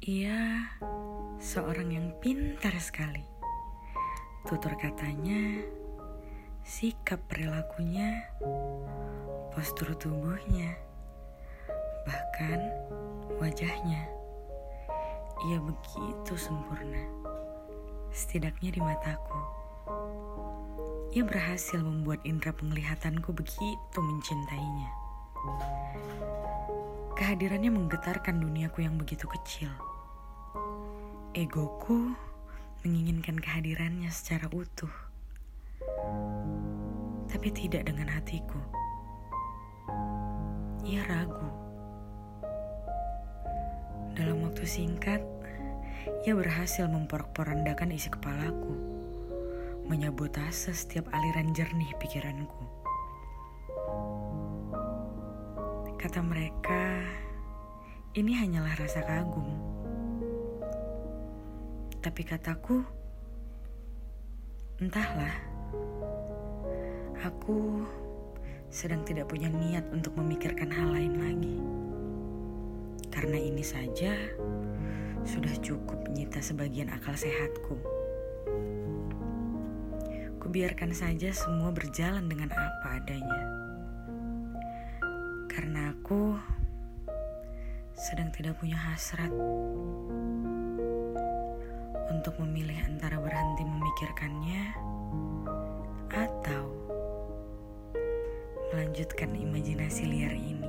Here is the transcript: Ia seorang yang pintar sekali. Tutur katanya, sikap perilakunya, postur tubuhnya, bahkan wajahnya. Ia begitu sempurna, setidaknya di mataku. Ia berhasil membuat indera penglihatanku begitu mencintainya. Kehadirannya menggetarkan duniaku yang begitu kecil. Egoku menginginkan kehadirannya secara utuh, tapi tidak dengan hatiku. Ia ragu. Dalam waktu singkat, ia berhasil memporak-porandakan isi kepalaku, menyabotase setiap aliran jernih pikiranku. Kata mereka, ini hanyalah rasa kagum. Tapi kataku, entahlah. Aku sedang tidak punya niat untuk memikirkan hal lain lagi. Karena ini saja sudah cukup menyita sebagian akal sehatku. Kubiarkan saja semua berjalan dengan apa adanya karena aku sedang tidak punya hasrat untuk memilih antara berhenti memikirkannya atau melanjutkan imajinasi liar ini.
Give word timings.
Ia 0.00 0.64
seorang 1.36 1.92
yang 1.92 2.08
pintar 2.24 2.72
sekali. 2.80 3.20
Tutur 4.48 4.72
katanya, 4.80 5.60
sikap 6.64 7.20
perilakunya, 7.28 8.24
postur 9.52 9.92
tubuhnya, 10.00 10.72
bahkan 12.08 12.64
wajahnya. 13.44 14.08
Ia 15.52 15.60
begitu 15.60 16.32
sempurna, 16.32 17.04
setidaknya 18.08 18.72
di 18.72 18.80
mataku. 18.80 19.40
Ia 21.12 21.28
berhasil 21.28 21.76
membuat 21.76 22.24
indera 22.24 22.56
penglihatanku 22.56 23.36
begitu 23.36 23.98
mencintainya. 24.00 24.88
Kehadirannya 27.20 27.68
menggetarkan 27.68 28.40
duniaku 28.40 28.80
yang 28.80 28.96
begitu 28.96 29.28
kecil. 29.28 29.89
Egoku 31.30 32.10
menginginkan 32.82 33.38
kehadirannya 33.38 34.10
secara 34.10 34.50
utuh, 34.50 34.90
tapi 37.30 37.54
tidak 37.54 37.86
dengan 37.86 38.10
hatiku. 38.10 38.58
Ia 40.82 41.06
ragu. 41.06 41.46
Dalam 44.18 44.42
waktu 44.42 44.66
singkat, 44.66 45.22
ia 46.26 46.34
berhasil 46.34 46.90
memporak-porandakan 46.90 47.94
isi 47.94 48.10
kepalaku, 48.10 48.74
menyabotase 49.86 50.74
setiap 50.74 51.06
aliran 51.14 51.54
jernih 51.54 51.94
pikiranku. 52.02 52.66
Kata 55.94 56.26
mereka, 56.26 57.06
ini 58.18 58.34
hanyalah 58.34 58.74
rasa 58.74 59.06
kagum. 59.06 59.59
Tapi 62.00 62.22
kataku, 62.24 62.80
entahlah. 64.80 65.36
Aku 67.20 67.84
sedang 68.72 69.04
tidak 69.04 69.28
punya 69.28 69.52
niat 69.52 69.84
untuk 69.92 70.16
memikirkan 70.16 70.72
hal 70.72 70.96
lain 70.96 71.14
lagi. 71.20 71.56
Karena 73.12 73.36
ini 73.36 73.60
saja 73.60 74.16
sudah 75.28 75.52
cukup 75.60 76.08
menyita 76.08 76.40
sebagian 76.40 76.88
akal 76.88 77.12
sehatku. 77.12 77.76
Kubiarkan 80.40 80.96
saja 80.96 81.30
semua 81.36 81.68
berjalan 81.68 82.24
dengan 82.26 82.48
apa 82.48 82.96
adanya 82.96 83.60
karena 85.50 85.92
aku 85.92 86.40
sedang 87.92 88.32
tidak 88.32 88.56
punya 88.56 88.80
hasrat 88.80 89.28
untuk 92.20 92.36
memilih 92.44 92.76
antara 92.84 93.16
berhenti 93.16 93.64
memikirkannya 93.64 94.76
atau 96.12 96.68
melanjutkan 98.76 99.32
imajinasi 99.32 100.04
liar 100.04 100.36
ini. 100.36 100.59